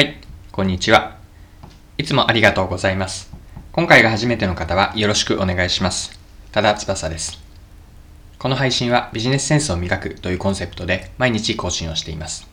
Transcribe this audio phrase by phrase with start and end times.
[0.00, 0.16] はい、
[0.50, 1.18] こんにちは。
[1.98, 3.30] いつもありがとうございます。
[3.70, 6.18] 今回が初めての方はよろしくお願いします。
[6.52, 7.38] ただ翼です。
[8.38, 12.48] この配信はビジネスセンスを磨くというコンセプトで毎日更新をしています。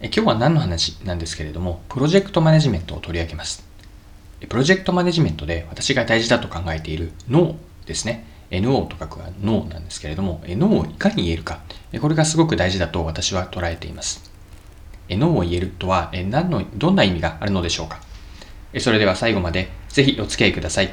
[0.00, 3.66] え今日は何の話なんですけれども、プロジェクトマネジメントを取り上げます。
[4.48, 7.56] プロジェクトマネジメントで私が大事だと考えている脳
[7.86, 8.24] ですね。
[8.52, 11.58] NO と書くは脳なんですけれども、脳をいかに言えるか、
[12.00, 14.30] これがすごく大事だと私は捉えています。
[15.16, 18.00] ノーを言えるとは何の、どんな意味があるのでしょうか？
[18.80, 20.86] それでは最後までぜひお付き合いください。
[20.86, 20.92] よ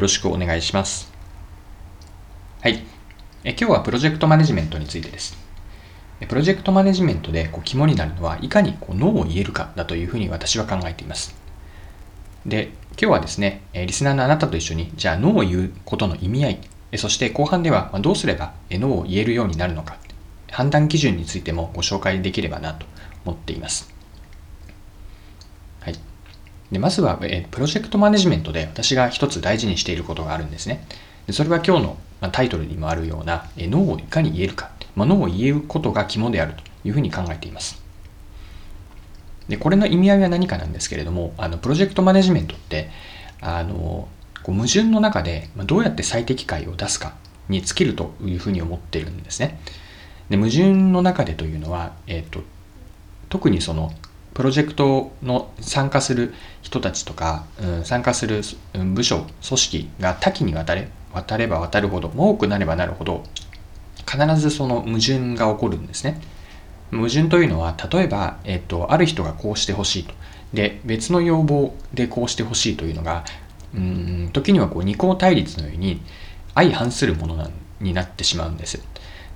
[0.00, 1.12] ろしくお願いします。
[2.62, 2.82] はい。
[3.44, 5.36] え今日はプロジェクトマネジメントについてです。
[6.26, 11.36] プロジェクトマネジメントでこう肝になるのはいかにこうノーを言えるかだというふうに私は考えています。
[12.44, 16.58] で、今日はですね、リスナーのあなたと一緒に、じゃあノーを言うことの意味合い、
[16.96, 19.98] そして後半ではどうすればノーを言えるようになるのか、
[20.50, 22.86] 判断基準についてもご紹介できればなと
[23.28, 23.92] 思っています。
[25.80, 25.94] はい、
[26.72, 30.86] でまずは、えプロジェクトマネジメントで私が一つ大事にしていることがあるんですね。
[31.26, 37.82] でそれは今日の、まタイトルにもあるような、え脳をいかに言えるか、ま、脳を言えることが肝であるというふうに考えています。
[39.48, 42.90] でこれの意味合いは何かなんですけれども、あのプロジェクトマネジメントって、
[43.40, 44.08] あの
[44.42, 47.14] こう矛盾の中でどうやって最適解を出すか
[47.48, 49.60] に尽きるというふうに思っているんですね。
[50.28, 52.42] で矛盾の中でというのは、えっ、と
[53.28, 53.92] 特にその
[54.34, 58.42] プロジェクトの参加する人たちとか、うん、参加する
[58.94, 63.24] 部署組織が多岐にわたれ渡れば渡るほど多くなればなるほど
[64.06, 66.20] 必ずその矛盾が起こるんですね。
[66.90, 70.14] 矛盾というのは例えば、えっと、ある人がこうしてほしいと。
[70.54, 73.24] で別の要望でこうしてほしいというのが
[73.74, 76.00] うん時にはこう二項対立のように
[76.54, 78.82] 相反するものなになってしまうんです。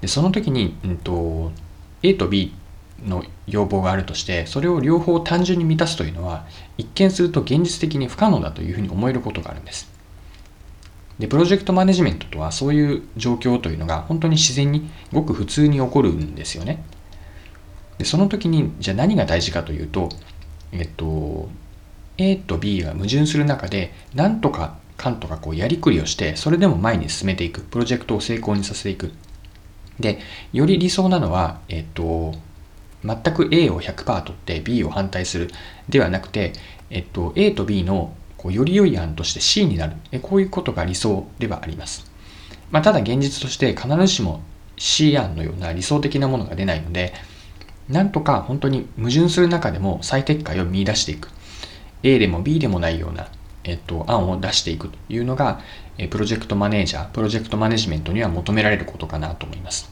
[0.00, 1.52] でその時に、うんと、
[2.02, 2.52] A と B
[3.05, 6.47] の要望があるとしてそれを両方単純に満たすというのは
[6.78, 9.91] 一見すると現実的に不可能だというふうに思えることがあるんです。
[11.19, 16.83] でプロジェクトマネジメントとはそういう状況というのが本当に自然にごく普通に起こるんですよね。
[17.98, 20.08] でその時にじゃあ何が大事かというと
[20.73, 21.48] えっと
[22.18, 27.61] A と B が矛盾する中で何とかかんとかこうやりくりをしてそれでも前に進めていく。
[27.62, 29.12] プロジェクトを成功にさせていく。
[30.01, 30.18] で
[30.52, 32.35] より理想なのはえっと
[33.05, 35.51] 全く A を100%取って B を反対する。
[35.89, 36.52] ではなくて、
[36.90, 39.96] えっと、A と B のこうより良い案として C になる。
[40.11, 42.11] えこういうことが理想ではあります、
[42.73, 44.42] まあ、ただ現実として必ずしも
[44.77, 47.12] C 案のような理想的なものが出ないので
[47.89, 51.29] なんとか本当に矛盾する中でも最適解を見出していく。
[52.02, 53.29] A でも B でもないような、
[53.62, 55.61] えっと、案を出していくというのが
[56.11, 59.92] プロジェクトマネージャープロジェクトマネジメントには求められることかなと思います。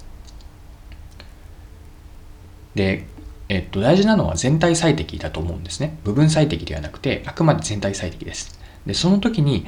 [2.75, 3.07] で、
[3.49, 5.99] えっと、大事なのは全体最適だと思うんですね。
[6.05, 8.61] 部分最適ではなくて、あくまで全体最適です。
[8.87, 9.67] で、その時に、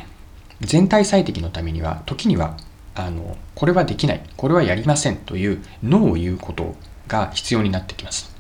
[0.61, 2.57] 全体最適のためには、時には、
[2.95, 6.77] あの、これはできない、これはやりませんというノーを言うこと
[7.09, 8.33] が必要になってきます。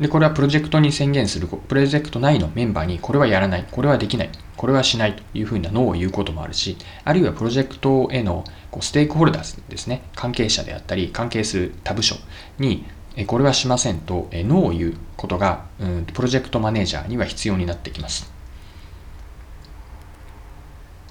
[0.00, 12.16] で、これはプロジェクトに宣言する、プロジェクト内のメンバーにこれはやらない、これはできない、これはしないというふうなノーを言うこともあるし、あるいはプロジェクトへのこうステークホルダーですね、関係者であったり、関係する他部署
[12.58, 12.86] に
[13.26, 18.32] これはしませんと、ノーを言うことが、うん、プロジェクトマネージャーには必要になってきます。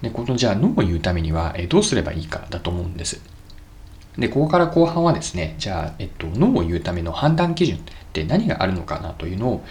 [0.02, 3.22] で、このじゃあノーを言うためには、どうすればいいかだと思うんです。
[4.18, 7.80] で、ここから後半はですね、じゃあ、えっと、ノーを言うための判断基準っ
[8.14, 9.64] て何があるのかなというのを、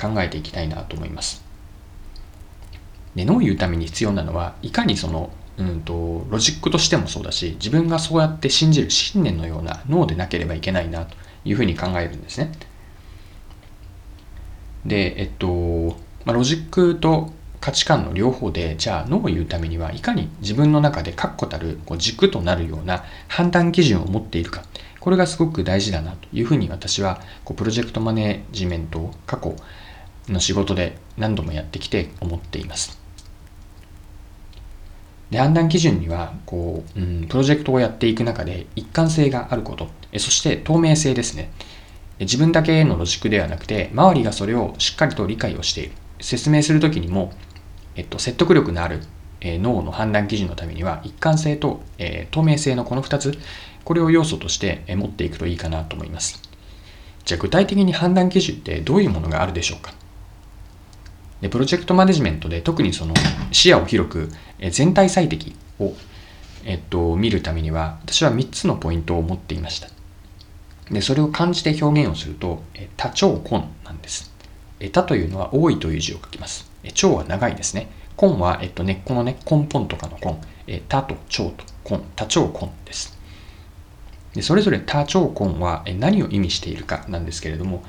[0.00, 1.44] 考えていきたいなと思います。
[3.16, 12.52] で、ノーを言うために必要なのは、いかにその、うんと、ロジックとしてもそうだし、自分がそうやって信じる信念のようなノーでなければいけないなというふうに考えるんですね。
[14.84, 24.64] で、えっと、まあ、ロジックと価値観の両方で、じゃあ、ノーを言うためにはいかに自分の中で確固たるこう軸となるような判断基準を持っているか。
[24.98, 29.56] これがすごく大事だなというふうに私はこうプロジェクトマネジメントを過去
[30.28, 33.01] の仕事で何度もやってきて思っています。
[35.32, 39.88] で判断基準にはこう、うん、プロジェクトをやっていく中で一貫性があること。
[40.18, 41.50] そして透明性ですね。
[42.20, 45.92] 自分だけのロジックではなくて周りがそれをしっかりと理解をしている。
[46.20, 47.32] 説明するときにも、
[47.96, 49.00] えっと、説得力のある、
[49.40, 53.38] え、脳の判断基準のためには一貫性と、え、透明性のこの2つ
[53.84, 56.42] これを要素としてえ持っていくといいかなと思います。
[57.24, 59.94] じゃあ具体的に判断基準ってどういうものがあるでしょうか？
[61.42, 63.12] でプロジェクトマネジメントで特にその
[63.50, 64.30] 視野を広く
[64.70, 65.92] 全体最適を、
[66.64, 69.88] えっと、見るためには私は3つのポイントを持っていました
[70.90, 72.62] でそれを感じて表現をすると
[72.96, 74.32] 多長根なんです
[74.82, 76.68] えたというのは多いという字を書きます。
[76.82, 77.88] え蝶は長いですね。
[78.20, 80.40] 根は、えっと、根っこのね、根本とかの根。
[80.66, 83.16] えたと蝶と根、多蝶根です。
[84.34, 87.84] でそれぞれ多聴根は何を意味しているかなんですけれども、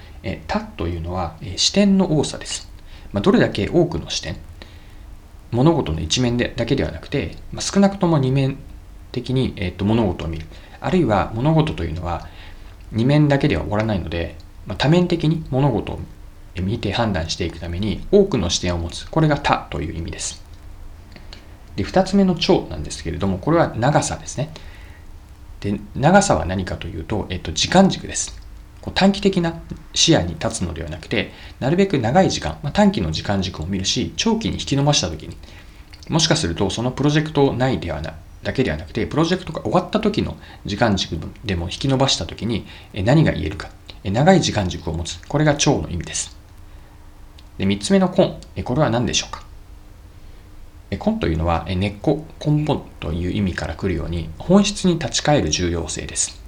[0.47, 2.71] 多というのは視点の多さです。
[3.13, 4.35] まあ、どれだけ多くの視点、
[5.51, 8.57] 物事の一面でだけではなくて、まあ、少なくとも二面
[9.11, 10.47] 的に、えー、と物事を見る。
[10.81, 12.27] あるいは物事というのは
[12.91, 15.99] 二面だけでは終わらないので、まあ、多面的に物事を
[16.61, 19.09] 見て判断していくために多くの視点を持つ。
[19.09, 20.43] これが多という意味です。
[21.75, 24.49] で、二つ目の長なんですけれども、これは長さですね。
[25.61, 28.42] で、長さは何かというと、えっと、時間軸です。
[28.83, 29.61] こう短期的な
[29.93, 31.31] 視野に立つのではなくて、
[31.61, 35.37] なるべく長い時間、まあ、短期の時間軸を見るし、長期に引き伸ばしたときに、
[36.09, 38.13] もしかするとそのプロジェクト内ではな
[38.43, 40.35] だけではなくて、プロジェクトが終わった時の
[40.65, 43.69] 時間軸でも引き伸ばしたときに何が言えるか。
[44.03, 45.25] 長い時間軸を持つ。
[45.29, 46.35] これが長の意味です。
[47.57, 48.63] で3つ目の根。
[48.63, 49.45] これは何でしょうか
[50.91, 56.42] 根というのは根っこ、根本という意味から来るように本質に立ち返る重要性です。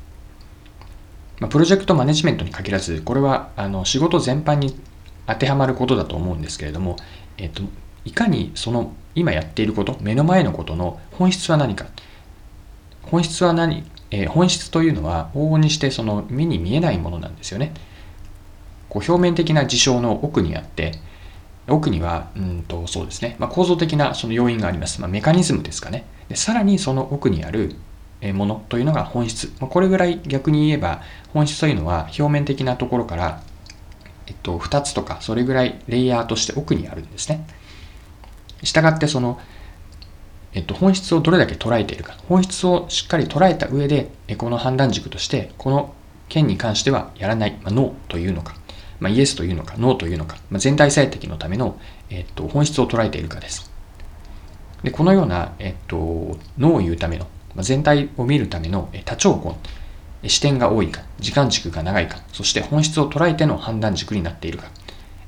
[1.40, 4.80] まあ、プロジェクトマネジメントに限らず、これはあの仕事全般に
[5.28, 6.98] 当てはまることだと思うんですけれども、
[7.38, 7.64] えっと、
[8.06, 11.88] いかにその今やっていること、目の前のことの本質は何か。
[13.04, 17.74] 本質は何、えー、本質というのは往々にしてその目に見えないものなんですよね。
[18.90, 20.94] こう表面的な事象の奥にあって、
[21.68, 25.02] 奥には、うんとそうですね、まあ、構造的なその要因があります。
[25.02, 26.06] まあ、メカニズムですかね。
[26.30, 27.76] でさらにその奥にある
[28.34, 29.48] ものというのが本質。
[29.60, 31.02] これぐらい逆に言えば、
[31.34, 33.42] 本質というのは表面的なところから、
[34.28, 37.46] えっと、2つとか、それぐらいレイヤーとして奥にあるんですね。
[38.64, 39.40] したがって、その、
[40.54, 42.16] えっと、本質をどれだけ捉えているか。
[42.28, 45.94] 本質をしっかり捉えた上で、この判断軸として、この
[46.30, 48.56] 件に関してはやらない、まあ、ノーというのか、
[49.00, 51.78] まあ、イエスというのか、ノーというのか、まあ、全体最適のための、
[52.10, 53.70] えっと、本質を捉えているかです。
[54.84, 55.98] で、このような、えっと、
[56.58, 57.28] ノーを言うための
[57.64, 59.58] 全体を見るための多聴
[60.24, 64.68] 根、視点が多いか、時間軸が長いか、そして本質を捉えての判断軸になっているか。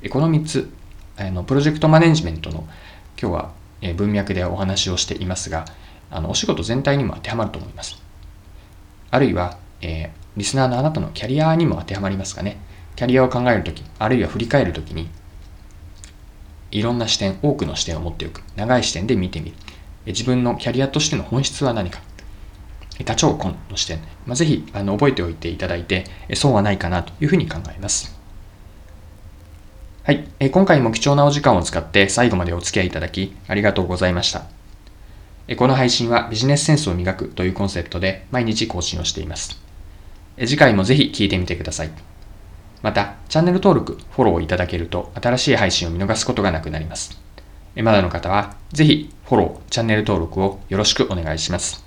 [0.10, 0.72] この3つ、
[1.18, 2.68] あのプロジェクトマネジメントの
[3.20, 3.52] 今日は
[3.96, 5.66] 文脈でお話をしていますが、
[6.10, 8.02] あのお仕事全体にも当てはまると思います。
[9.10, 12.58] あるいは、えー、リスナーのあなたのキャリアにも当てはまりますかね。
[12.96, 15.10] キャリアを考えるとき、あるいは振り返るときに、
[16.72, 18.42] いろんな視点、多くの視点を持っておく。
[18.56, 19.56] 長い視点で見てみる。
[20.06, 22.00] 自分のキャリアとしての本質は何か。
[23.04, 28.18] 多聴根の視点、まあ、ぜひあの覚えておいていただいて、損はないかなというふうに考えます。
[30.04, 34.46] はい、え今回も貴重なお時間を使って最後までお付き合いいただきありがとうございました。
[35.56, 39.62] この配信はビジネスセンスを磨くというコンセプトで毎日更新をしています。
[40.40, 41.90] 次回もぜひ聴いてみてください。
[42.82, 47.20] また、チャンネル登録、フォローいただけると新しい配信を見逃すことがなくなります。
[47.76, 51.87] まだの方は、ぜひフォロー、チャンネル登録をよろしくお願いします。